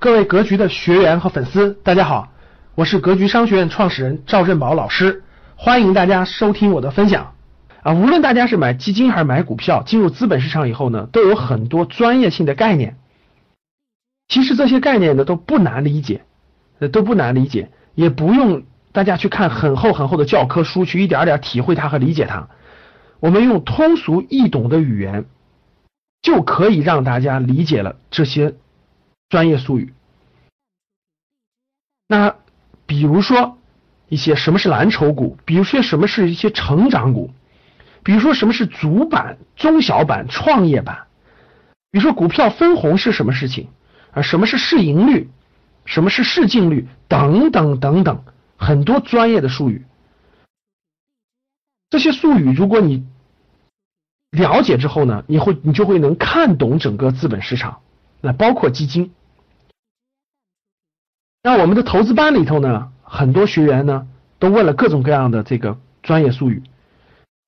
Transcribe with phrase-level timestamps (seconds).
[0.00, 2.32] 各位格局的学员和粉丝，大家好，
[2.76, 5.24] 我是格局商学院创始人赵振宝老师，
[5.56, 7.34] 欢迎大家收听我的分享
[7.82, 7.94] 啊。
[7.94, 12.96] 无论大家是买基金还是买股票，进入资本市场以后呢，都有很多专业性的概念。
[14.28, 16.22] 其实这些概念呢都不难理解，
[16.78, 18.62] 呃都不难理解，也不用
[18.92, 22.46] 大家去看很厚很厚的教科书去一点点体会它和理解它。
[23.18, 25.24] 我们用通俗易懂的语言，
[26.22, 28.54] 就可以让大家理解了这些。
[29.28, 29.92] 专业术语，
[32.06, 32.36] 那
[32.86, 33.58] 比如说
[34.08, 37.30] 一些什么是蓝筹股，比如说什么是一些成长股，
[38.02, 41.08] 比如说什么是主板、中小板、创业板，
[41.90, 43.68] 比如说股票分红是什么事情
[44.12, 44.22] 啊？
[44.22, 45.28] 什么是市盈率？
[45.84, 46.88] 什么是市净率？
[47.06, 48.24] 等等等等，
[48.56, 49.84] 很多专业的术语。
[51.90, 53.06] 这些术语如果你
[54.30, 57.80] 了解之后呢，你会你就会能看懂整个资本市场，
[58.22, 59.12] 那包括基金。
[61.42, 66.62] 那我们的投资班里头呢，很多学员呢都问了各种各样的这个专业术语。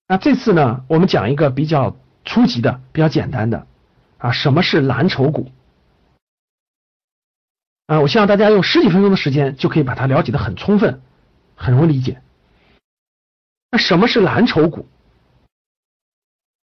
[0.06, 3.66] 那这次呢，我们讲一个比较初级的、比较简单的
[4.18, 5.50] 啊，什么是蓝筹股？
[7.86, 11.02] 啊，我希望大家用十几分钟的时间就可以把它了解的很充分，
[11.56, 12.22] 很容易理解。
[13.70, 14.86] 那什么是蓝筹股？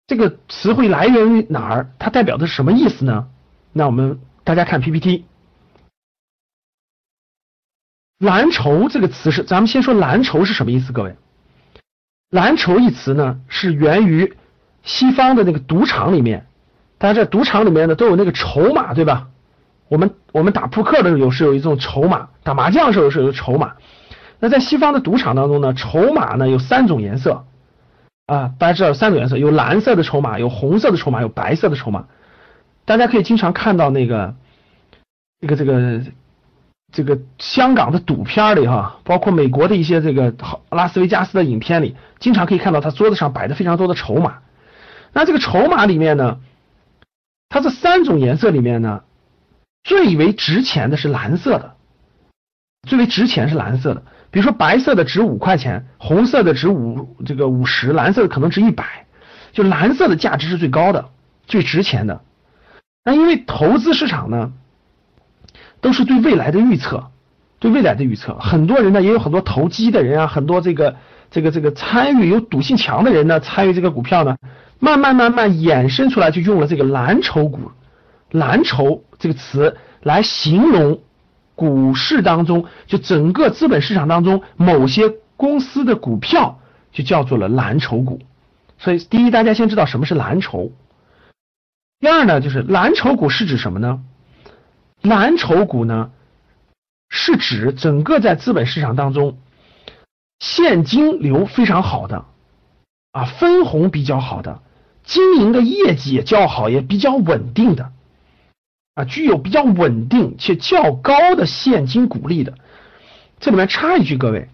[0.06, 1.90] 这个词汇来源于哪儿？
[1.98, 3.28] 它代表的是什么意思呢？
[3.72, 5.24] 那我们大家看 PPT。
[8.22, 10.92] 蓝筹这个词是，咱们先说蓝筹是什么意思？
[10.92, 11.16] 各位，
[12.30, 14.32] 蓝筹一词呢是源于
[14.84, 16.46] 西方的那个赌场里面，
[16.98, 19.26] 大家在赌场里面呢都有那个筹码，对吧？
[19.88, 23.72] 我们我们打扑克的时候有是有一种筹码，打麻将的时候是有筹码。
[24.38, 27.44] 那在西方的赌场当中呢，筹码呢有三种颜色
[28.26, 32.06] 啊，大家知道三种颜色，有蓝色的筹码，有红色的筹码，有白色的筹码。
[32.84, 34.36] 大家可以经常看到那个
[35.40, 36.02] 这个这个。
[36.92, 40.34] 这个香港的赌片里哈，包括美国的一些这个
[40.70, 44.40] 拉斯维加斯的影片里，经常可以看到他桌子上摆的非常多的筹码。
[45.14, 46.40] 那这个筹码里面呢，
[47.48, 49.04] 它这三种颜色里面呢，
[49.82, 51.76] 最为值钱的是蓝色的，
[52.86, 54.02] 最为值钱是蓝色的。
[54.30, 59.06] 比如说白色的值五块钱，红色的值五这个五十，蓝色的可能值一百，
[59.52, 61.08] 就蓝色的价值是最高的，
[61.46, 62.20] 最值钱的。
[63.02, 64.52] 那因为投资市场呢。
[65.82, 67.10] 都是对未来的预测，
[67.58, 68.38] 对未来的预测。
[68.38, 70.96] 很多人呢，也有很多投机的人啊，很多这个
[71.30, 74.36] 这个这个参与有赌性强的人呢，参与这个股票呢，
[74.78, 77.72] 慢慢慢慢衍生出来，就用了这个蓝筹股，
[78.30, 81.00] 蓝筹这个词来形容
[81.54, 86.60] 股市当中，就整个资本市场当中某些公司的股票，
[86.92, 88.20] 就叫做了蓝筹股。
[88.78, 90.70] 所以，第一，大家先知道什么是蓝筹；
[92.00, 94.00] 第二呢，就是蓝筹股是指什么呢？
[95.02, 96.10] 蓝筹股呢，
[97.08, 99.36] 是指整个在资本市场当中
[100.38, 102.24] 现金流非常好的
[103.12, 104.60] 啊，分红比较好的，
[105.04, 107.92] 经营的业绩也较好，也比较稳定的
[108.94, 112.54] 啊，具有比较稳定且较高的现金股利的。
[113.40, 114.48] 这里面插一句，各位，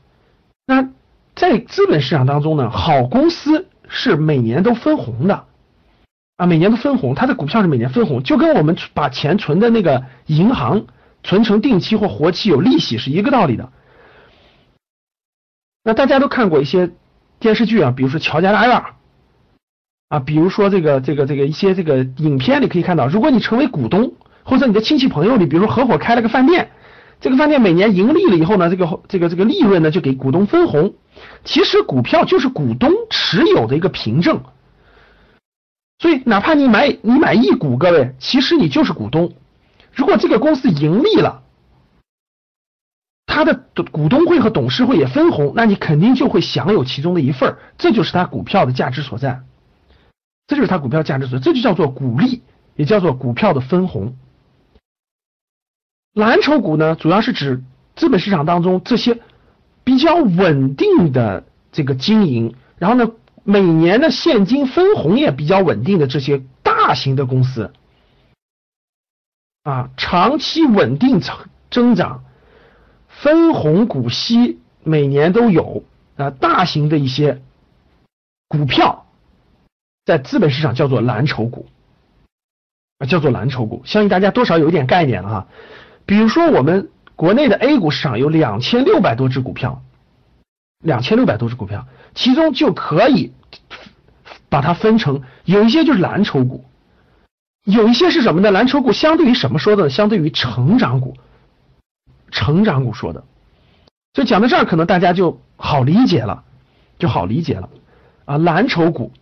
[0.67, 0.89] 那
[1.35, 5.45] 在资本市场当中呢，好公司是每年都分红的。
[6.39, 10.87] 啊，每年都分红，它的股票是每年分红，就跟我们把钱存的那个银行
[11.25, 13.73] 存成定期或活期有利息是一个道理的。
[15.83, 16.93] 那大家都看过一些
[17.41, 18.77] 电视剧啊，比如说《乔家大院》
[20.11, 24.13] 啊，比如说这个这个这个一些这个影片里可以看到，如果你成为股东，
[24.45, 26.71] 或者你的亲戚朋友里，比如说合伙开了个饭店，
[27.21, 30.95] 这个饭店每年盈利了以后呢，这个这个这个利润呢就给股东分红。
[31.43, 34.41] 其实股票就是股东持有的一个凭证。
[36.01, 39.35] 所以，哪怕你买你买一股，各位，其实你就是股东。
[39.93, 41.43] 如果这个公司盈利了，
[43.27, 49.41] 他的股东会和董事会也分红，那你肯定就会享有其中的一份这就是他股票的价值所在，
[50.47, 52.43] 这就是他股票价值所在，这就叫做股利，
[52.77, 54.17] 也叫做股票的分红。
[56.15, 57.65] 蓝筹股呢，主要是指
[57.97, 59.21] 资本市场当中这些
[59.83, 63.11] 比较稳定的这个经营，然后呢。
[63.45, 67.73] 每年的现金分红也比较稳定的这些大型的公司
[69.63, 71.21] 啊，长期稳定
[71.71, 72.25] 增长，
[73.09, 75.83] 分红股息每年都有
[76.17, 77.43] 啊，大型的一些
[78.49, 79.07] 股票
[80.05, 81.67] 在资本市场叫做蓝筹股
[82.99, 85.47] 啊，叫做蓝筹股，相信大家多少有一点概念了哈。
[86.07, 89.83] 比如说我们国内的 A 股市场有两千六百多只股票，
[90.81, 93.33] 两千六百多只股票，其中就可以。
[94.51, 96.65] 把它分成有一些就是蓝筹股，
[97.65, 98.51] 有一些是什么呢？
[98.51, 99.91] 蓝筹股相对于什么说的？
[99.91, 101.19] 相对于成长股，
[102.31, 103.25] 成长股说的。
[104.15, 106.45] 就讲到这儿，可能大家就好理解了，
[106.99, 107.69] 就好理解了
[108.25, 108.39] 啊。
[108.39, 109.13] 蓝筹股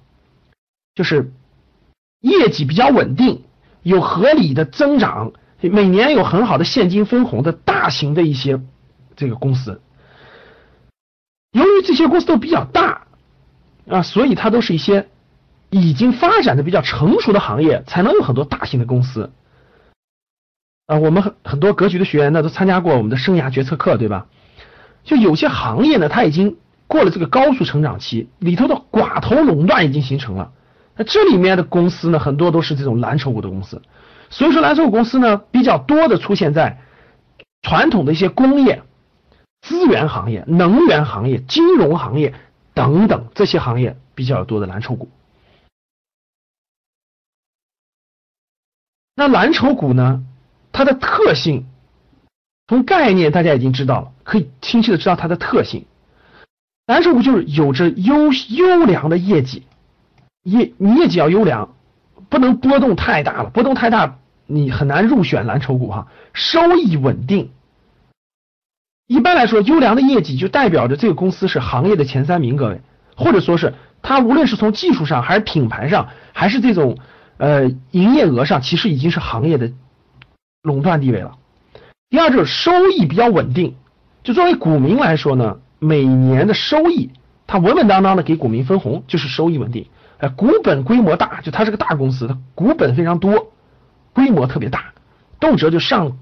[0.95, 1.33] 就是
[2.21, 3.43] 业绩比较稳定，
[3.83, 8.61] 有合理的增长，每年有很好的现金分红的大型的一些
[9.17, 9.83] 这个公司。
[11.57, 13.07] 由于这些公司都比较大
[13.89, 15.09] 啊，所以它都是一些
[15.71, 19.31] 已经发展的比较成熟的行业，才能有很多大型的公司
[20.87, 20.99] 啊。
[20.99, 24.27] 我们很很多格局的学员呢，都参加过我们的生涯决策课，对吧？
[25.03, 26.59] 就有些行业呢，它已经
[26.89, 30.53] 过了这个高速成长期，里头的寡头垄断已经形成了。
[30.95, 33.81] 那这里面的公司呢，很多都是这种蓝筹股的公司。
[34.29, 36.83] 所以说，蓝筹股公司呢，比较多的出现在
[37.63, 38.83] 传统的一些工业、
[39.69, 42.35] 资源行业、能源行业、金融行业
[42.75, 45.09] 等等这些行业比较多的蓝筹股。
[49.15, 50.25] 那蓝筹股呢，
[50.73, 51.67] 它的特性。
[52.69, 55.87] 从概念大家已经知道了，可以清晰的知道它的特性。
[56.87, 59.65] 蓝筹股就是有着优优良的业绩，
[60.43, 61.75] 业你业绩要优良，
[62.29, 66.09] 不能波动太大了，波动太大你很难入选蓝筹股哈。
[66.33, 67.53] 收益稳定，
[69.07, 72.81] 一般来说，优良的业绩就代表着这个公司是行业的前三名，各位，
[73.17, 76.99] 或者说是它无论是从技术上，还是品牌上，还是这种
[77.39, 79.71] 呃营业额上，其实已经是行业的
[80.63, 81.33] 垄断地位了。
[82.11, 83.77] 第二就是收益比较稳定，
[84.25, 87.11] 就作为股民来说呢，每年的收益
[87.47, 89.87] 它稳稳当当的给股民分红，就是收益稳定。
[90.19, 93.53] 哎，股本规模大，就它是个大公司，它股本非常多，
[94.13, 94.95] 规模特别大，
[95.39, 96.17] 动辄就上，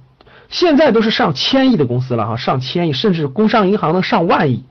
[0.49, 4.65] 现在都是上千亿的公司了哈，上千亿，甚至工商银行能上万亿。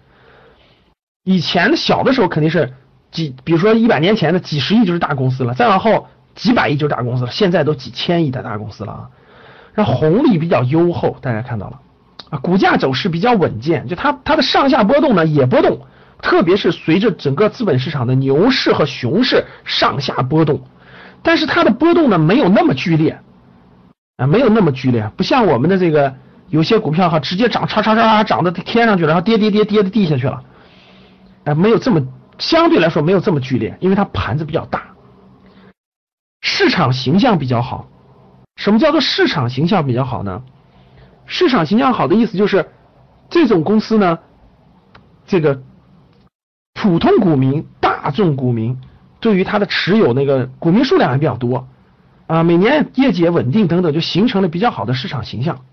[1.23, 2.73] 以前小的时候肯定是
[3.11, 9.09] 几，比如说一百年前的几十亿就是大公司了，再往后几百亿就是大公司了，现在都几千亿的大公司了啊。
[9.75, 11.79] 那红利比较优厚，大家看到了
[12.29, 15.79] 啊，股价走势比较稳健，就它它的上下波动呢也波动，
[16.21, 20.61] 特别是随着整个资本市场的牛市和熊市上下波动，
[21.21, 23.19] 但是它的波动呢没有那么剧烈
[24.17, 26.15] 啊，没有那么剧烈，不像我们的这个
[26.49, 30.43] 有些股票哈，直接涨，叉叉叉涨到天上去了，然后跌跌跌跌到地下去了，
[31.45, 32.05] 啊，没有这么
[32.37, 34.83] 相对来说没有这么剧烈，因为它盘子比较大，
[36.41, 37.87] 市场形象比较好。
[38.55, 40.43] 什么叫做市场形象比较好呢？
[41.25, 42.69] 市场形象好的意思就是，
[43.29, 44.19] 这种公司呢，
[45.25, 45.63] 这个
[46.73, 48.79] 普通股民、大众股民
[49.19, 51.67] 对于它的持有那个股民数量还比较多
[52.33, 55.63] 啊，每年业绩也稳定等等，就形成了比较好的市场形象。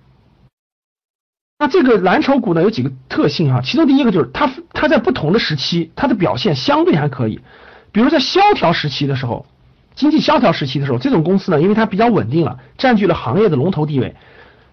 [1.58, 7.40] 那这个蓝筹股呢有几个特性哈，其中第一个就是它它在不同的时期它的表现相对还可以，
[7.92, 9.46] 比如在萧条时期的时候。
[9.94, 14.16] 经济萧条时期的时候，这种公司呢，因为它比较稳定了，占据了行业的龙头地位，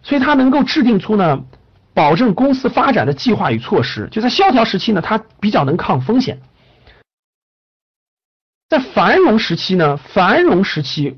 [0.04, 1.44] 所以它能够制定出呢，
[1.94, 4.08] 保证公司发展的计划与措施。
[4.10, 6.40] 就在萧条时期呢，它比较能抗风险。
[8.70, 11.18] 在繁荣时期呢，繁荣时期，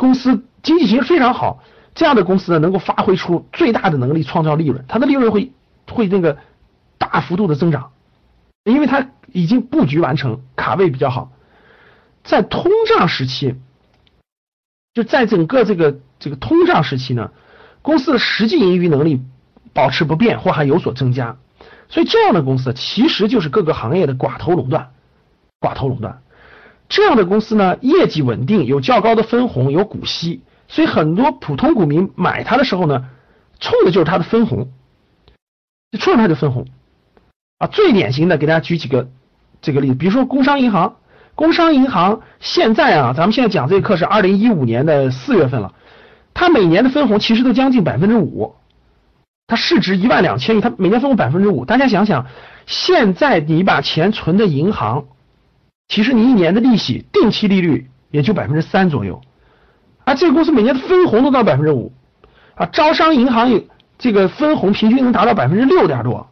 [0.00, 1.62] 公司经济形势非常好，
[1.94, 5.52] 这样的公司呢，能够发挥出最大的能力，创造利润，它的利润会
[5.86, 6.38] 会那个
[6.96, 7.90] 大幅度的增长，
[8.64, 11.30] 因为它已经布局完成，卡位比较好。
[12.24, 13.56] 在通胀时期，
[14.94, 17.30] 就在整个这个这个通胀时期呢，
[17.82, 19.22] 公司的实际盈余能力
[19.74, 21.36] 保持不变或还有所增加，
[21.90, 24.92] 所以这样的公司其实就是各个行业的寡头垄断，
[25.60, 26.22] 寡头垄断。
[26.90, 33.06] 这样的公司呢，业绩稳定，有较高的分红，有股息，所以很多普通股民买它的时候呢，
[33.60, 34.70] 冲的就是它的分红，
[35.92, 36.66] 就冲着它的分红
[37.58, 37.68] 啊。
[37.68, 39.08] 最典型的，给大家举几个
[39.62, 40.96] 这个例子，比如说工商银行。
[41.36, 45.72] 工商银行现在啊，咱们现在讲这个课是二零一五年的四月份了，
[46.34, 48.56] 它每年的分红其实都将近百分之五，
[49.46, 51.64] 它市值一万两千亿，它每年分红百分之五。
[51.64, 52.26] 大家想想，
[52.66, 55.04] 现在你把钱存的银行，
[55.90, 59.20] 其实你一年的利息定期利率也就百分之三左右，
[60.04, 61.92] 而这个公司每年的分红都到百分之五，
[62.54, 63.64] 啊，招商银行有
[63.98, 66.30] 这个分红平均能达到百分之六点多。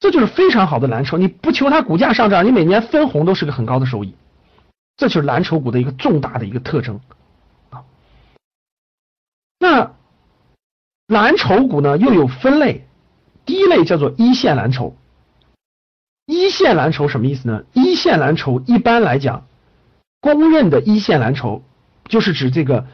[0.00, 4.14] 这就是非常好的蓝筹，你不求它股价上涨，你每年分红都是个很高的收益，
[4.96, 7.00] 这就是蓝筹股的一个重大的一个特征
[7.68, 7.84] 啊。
[9.58, 9.92] 那
[11.08, 12.86] 蓝筹股呢又有分类，
[13.44, 14.96] 第一类叫做一线蓝筹。
[16.26, 17.64] 一线蓝筹什么意思呢？
[17.72, 19.46] 一线蓝筹一般来讲，
[20.20, 21.62] 公认的一线蓝筹
[22.08, 22.86] 就是指这个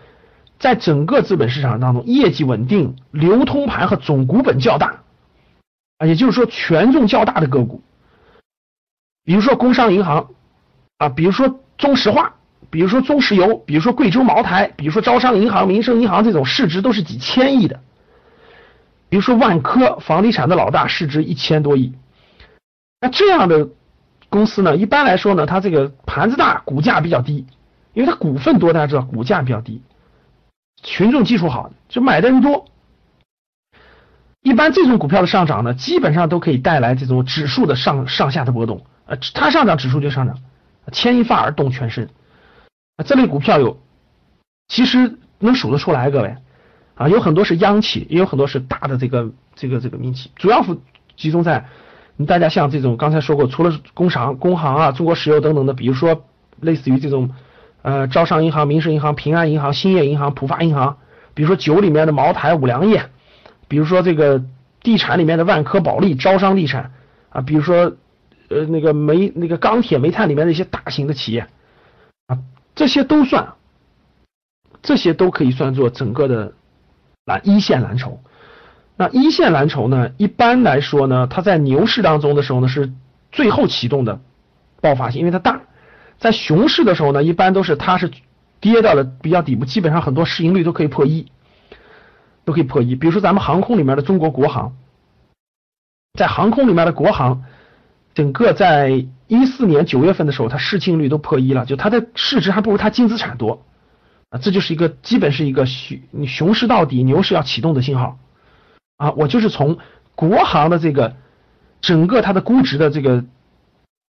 [0.59, 5.03] 在整个资本市场当中业绩稳定、流通盘和总股本较大。
[5.99, 7.83] 啊，也就是说权重较大的个股，
[9.25, 10.31] 比如说工商银行，
[10.97, 12.35] 啊，比如说中石化，
[12.71, 17.81] 比如说中石油，比如说贵州茅台，比如说招商银行、民生银行这种市值都是几千亿的。
[19.09, 21.93] 比如说万科，房地产的老大，市值一千多亿。
[23.01, 23.69] 那这样的
[24.29, 27.47] 公司呢，一般来说呢，它这个盘子大，股价比较低，
[27.95, 29.83] 因为它股份多，大家知道股价比较低，
[30.83, 32.67] 群众基础好，就买的人多。
[34.43, 38.85] 一般这种股票的上涨呢，基本上都可以带来这种指数的上上下的波动。
[39.07, 40.39] 呃，它上涨，指数就上涨，
[40.93, 42.09] 牵一发而动全身。
[42.97, 43.81] 啊，这类股票有，
[44.69, 46.37] 其实能数得出来，各位。
[46.95, 50.65] 啊，有很多是央企，也有很多是大的这个这个这个民企，主要
[51.17, 51.67] 集中在
[52.27, 56.25] 大家像这种刚才说过，除了工商、工行啊、中国石油等等的，比如说
[56.61, 57.31] 类似于这种
[57.83, 60.97] 呃招商银行、民生银行、平安银行、兴业银行、浦发银行，
[61.35, 63.05] 比如说酒里面的茅台、五粮液，
[63.69, 64.43] 比如说这个
[64.83, 66.93] 地产里面的万科、保利、招商地产
[67.31, 67.97] 啊，比如说
[68.49, 71.47] 呃那个煤那个钢铁、煤炭里面的一些大型的企业
[72.27, 72.39] 啊，
[72.75, 73.55] 这些都算，
[74.83, 76.53] 这些都可以算作整个的。
[77.27, 78.19] 蓝，一线蓝筹，
[79.01, 80.11] 那一线蓝筹呢？
[80.19, 82.93] 一般来说呢，它在牛市当中的时候呢，是
[83.33, 84.21] 最后启动的
[84.83, 85.63] 爆发性，因为它大。
[86.19, 88.11] 在熊市的时候呢，一般都是它是
[88.61, 91.33] 跌到了比较底部，基本上很多市盈率都可以破一，
[92.45, 92.95] 都可以破一。
[92.95, 94.77] 比如说咱们航空里面的中国国航，
[96.19, 97.45] 在航空里面的国航，
[98.13, 103.65] 整个在一四年九月份的时候，它市净率都破一了，就它的市值还不如它净资产多。
[104.29, 108.19] 啊，这就是一个基本是一个熊你熊市到底，牛市要启动的信号
[109.01, 109.13] 啊！
[109.17, 109.79] 我就是从
[110.15, 111.17] 国航的这个
[111.81, 113.25] 整个它的估值的这个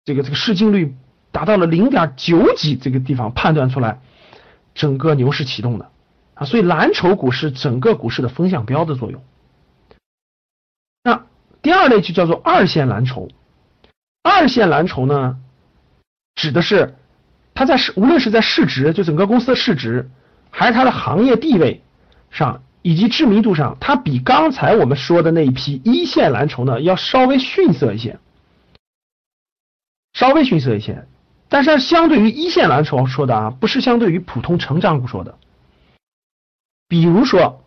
[0.04, 0.96] 这个这个市净率
[1.30, 4.00] 达到了零点九几这个地方判断出来，
[4.74, 5.90] 整个牛市启动的
[6.34, 6.44] 啊！
[6.44, 9.22] 所以蓝筹股是整个股市的风向标的作用。
[11.04, 11.24] 那
[11.62, 13.28] 第二类就叫做二线蓝筹，
[14.24, 15.38] 二线蓝筹呢，
[16.34, 16.96] 指的是。
[17.52, 20.08] 它在市，无论是在市值，就整个公司的市值，
[20.50, 21.82] 还是它的行业地位
[22.30, 28.18] 上，以及知名度上，它比刚才我们说的那一批一线蓝筹呢，要稍微逊色一些，
[30.12, 31.06] 稍微逊色一些。
[31.48, 35.38] 但是相对于一线蓝筹说的啊，不是相对于普通成长股说的。
[36.88, 37.62] 比如说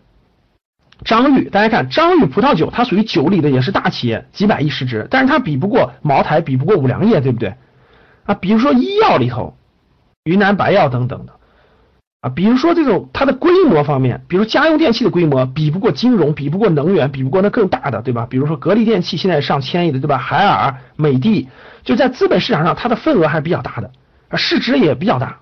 [1.04, 7.56] 张裕，大家看张裕葡萄酒，它属于酒里的，也是大企业，几百亿市值，但是它比不过茅台，比不过五粮液，对不对？
[8.26, 9.56] 啊，比如说医药里头。
[10.26, 11.38] 云南白药等等的
[12.24, 18.26] 啊，比如说这种它的规模方面，比如家用电器的规模比不过金融，比不过能源，比不过那更大的，对吧？
[18.30, 20.18] 比如说格力电器现在上千亿的，对吧？
[20.18, 21.50] 海尔、美的
[21.84, 23.92] 就在资本市场上它的份额还是比较大的，
[24.38, 25.40] 市值也比较大。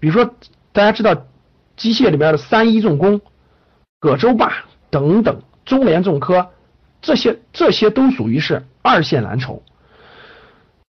[0.00, 0.34] 比如说
[0.72, 1.14] 大家知道
[1.76, 3.20] 机械里面的三一重工、
[4.00, 4.52] 葛洲坝
[4.90, 6.48] 等等，中联重科
[7.00, 9.62] 这些这些都属于是二线蓝筹，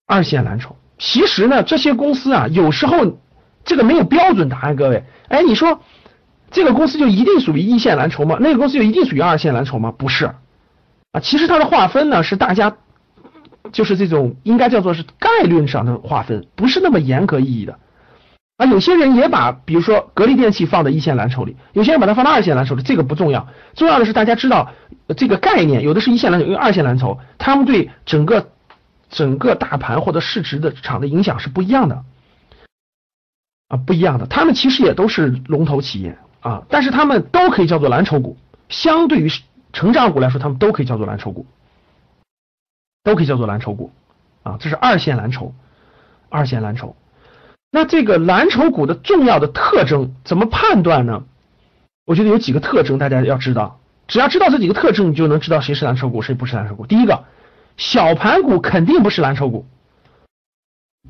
[0.06, 0.76] 二线蓝筹。
[1.00, 3.18] 其实呢，这些公司啊，有时候。
[3.66, 5.82] 这个没有标准答案，各位，哎，你说
[6.52, 8.38] 这个公司就一定属于一线蓝筹吗？
[8.40, 9.94] 那个公司就一定属于二线蓝筹吗？
[9.98, 10.26] 不是
[11.12, 12.76] 啊，其实它的划分呢是大家
[13.72, 17.80] 就是这种应该叫做是概率上的划分，不是那么严格意义的
[18.58, 18.66] 啊。
[18.66, 24.72] 有些人也把比如说格力电器放在一线蓝筹里，有些人把它放到二线蓝筹里，这个不重要，重要的是大家知道
[25.16, 28.50] 这个概念，有的是一线蓝筹，有的二线蓝筹，他们对整个
[29.10, 32.04] 整个大盘或者市值的场的影响是不一样的。
[33.74, 38.38] 啊，不一样的，他们其实也都是龙头企业啊，但是他们都可以叫做蓝筹股。
[38.70, 39.32] 相对于
[39.72, 41.48] 成长股来说，他们都可以叫做蓝筹股，
[43.04, 43.92] 都可以叫做蓝筹股
[44.44, 44.58] 啊。
[44.60, 45.56] 这是二线蓝筹，
[46.30, 46.96] 二线蓝筹。
[47.72, 51.24] 那这个蓝筹股的重要的特征怎么判断呢？
[52.06, 56.86] 我觉得有几个特征大家要知道，只要知道这几个特征，你就能知道谁是蓝筹股，谁不是蓝筹股。
[56.86, 57.24] 第一个，
[57.78, 59.66] 小盘股肯定不是蓝筹股。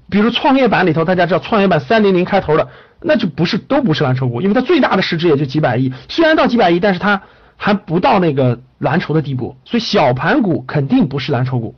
[0.10, 2.70] 比如创业板里头，大家知道创业板三零零开头的，
[3.02, 7.24] 那就不是都不是蓝筹股，因为它最大的市值也就几百亿，虽然到几百亿，但是它
[7.58, 11.76] 还不到那个蓝筹的地步，所以小盘股肯定不是蓝筹股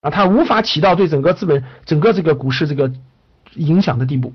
[0.00, 2.92] 啊，它无法起到对整个资本、整个这个股市这个
[3.54, 4.32] 影响的地步。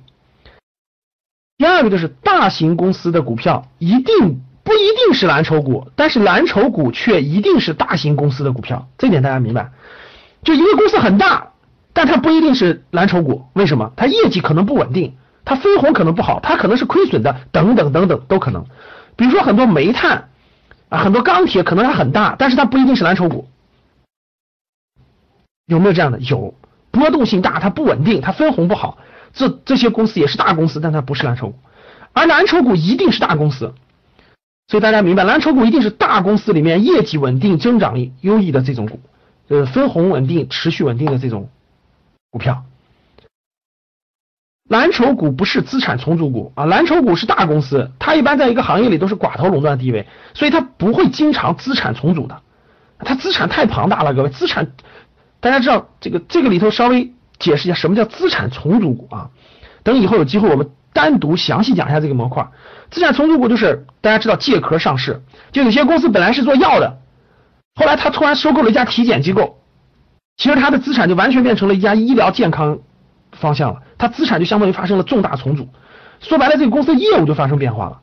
[1.57, 9.71] 第二个就是大型公司的股票一定不一定是蓝筹股，但是蓝筹股却一定是大型公司的股票，这点大家明白？
[10.43, 11.53] 就一个公司很大。
[11.97, 13.91] 但它不一定是蓝筹股，为什么？
[13.95, 18.65] 它业绩可能不稳定，它分红可能不好，它可能是亏损的，等等等等都可能。
[19.15, 20.29] 比如说很多煤炭
[20.89, 23.47] 啊，很多钢铁可能它很大，但是它不一定是蓝筹股，
[25.65, 26.19] 有没有这样的？
[26.19, 26.53] 有，
[26.91, 28.99] 波动性大，它不稳定，它分红不好，
[29.33, 31.55] 这这些公司也是大公司，但它不是蓝筹股。
[32.13, 33.73] 而蓝筹股一定是大公司，
[34.67, 38.99] 所以大家明白，蓝筹股一定是大公司里面业绩稳定、增长力优异的这种股，
[39.47, 41.49] 呃，分红稳定、持续稳定的这种。
[42.29, 42.63] 股票，
[44.69, 52.41] 蓝筹股不是资产重组股啊，蓝筹股是大公司，它一般在一个行业里都是寡头垄断地位，所以它不会经常资产重组的，
[52.99, 54.73] 它资产太庞大了，各位，资产
[55.39, 59.29] 大家知道这个这个里头稍微解释一下什么叫资产重组股啊，
[59.83, 62.49] 等以后有机会我们单独详细讲一下这个模块。
[62.89, 65.21] 资产重组股就是大家知道借壳上市，
[65.53, 66.99] 就有些公司本来是做药的，
[67.75, 69.61] 后来他突然收购了一家体检机构，
[70.37, 72.79] 其实他的资产就完全变成了一家医疗健康
[73.31, 75.67] 方向了，他资产就相当于发生了重大重组，
[76.19, 78.01] 说白了这个公司的业务就发生变化了。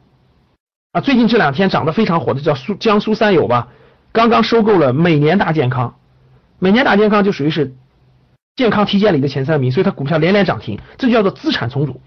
[0.92, 3.68] 啊，最近这两天涨得非常火的叫苏江苏三友吧，
[4.12, 5.94] 刚刚收购了每年大健康，
[6.58, 7.74] 每年大健康就属于是
[8.56, 12.00] 健康体检里的前三名，所以它股票连连涨停，这就叫做资产重组。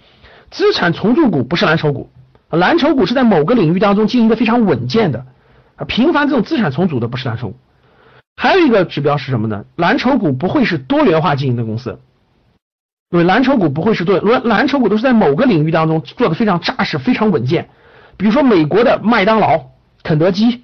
[0.51, 2.09] 资产重组股不是蓝筹股。
[2.49, 5.25] 蓝筹股是在某个领域当中经营的非常稳健的，
[5.75, 7.55] 啊，频繁这种资产重组的不是蓝筹股。
[8.39, 9.65] 还有一个指标是什么呢？
[9.75, 11.99] 蓝筹股不会是多元化经营的公司，
[13.09, 17.69] 对，蓝筹股不会是多，蓝蓝筹股都是在某个领域当中做的非常扎实、非常稳健。
[18.15, 19.71] 比如说美国的麦当劳、
[20.03, 20.63] 肯德基，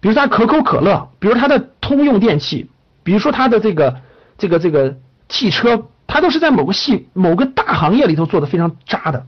[0.00, 2.70] 比如它可口可乐，比如它的通用电器，
[3.02, 4.00] 比如说它的这个
[4.38, 4.96] 这个这个
[5.28, 9.26] 汽车，它都是在某个系某个大行业里头做的非常扎的。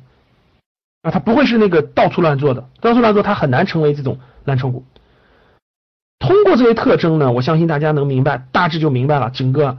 [1.02, 4.84] 啊，它不会是那个到处乱做的，到处乱做它很难成为这种蓝筹股。
[6.22, 9.78] 通过这些特征呢，我相信大家能明白，大致就明白了整个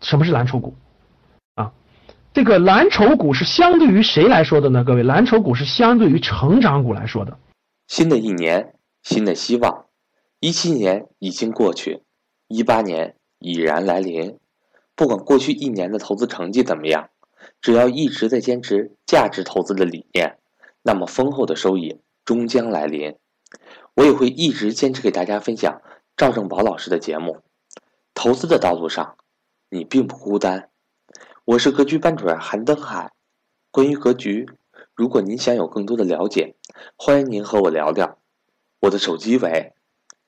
[0.00, 0.74] 什么是蓝筹股
[1.56, 1.74] 啊。
[2.32, 4.82] 这个蓝筹股是相对于谁来说的呢？
[4.82, 7.36] 各位，蓝筹股是相对于成长股来说的。
[7.86, 8.72] 新的一年，
[9.02, 9.84] 新的希望，
[10.40, 12.00] 一七年已经过去，
[12.48, 14.38] 一八年已然来临。
[14.96, 17.10] 不管过去一年的投资成绩怎么样，
[17.60, 20.38] 只要一直在坚持价值投资的理念。
[20.82, 23.16] 那么丰厚的收益终将来临，
[23.94, 25.80] 我也会一直坚持给大家分享
[26.16, 27.40] 赵正宝老师的节目。
[28.14, 29.16] 投资的道路上，
[29.70, 30.70] 你并不孤单。
[31.44, 33.12] 我是格局班主任韩登海。
[33.70, 34.48] 关于格局，
[34.94, 36.54] 如果您想有更多的了解，
[36.96, 38.18] 欢迎您和我聊聊。
[38.80, 39.74] 我的手机为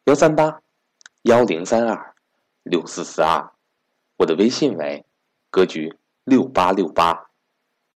[0.04, 0.60] 幺三八
[1.22, 2.14] 幺零三二
[2.62, 3.52] 六四四二，
[4.18, 5.04] 我的微信为
[5.50, 7.25] 格局六八六八。